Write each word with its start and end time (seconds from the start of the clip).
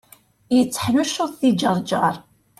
Yetteḥnuccuḍ 0.55 1.31
di 1.39 1.51
Ǧerǧer. 1.61 2.15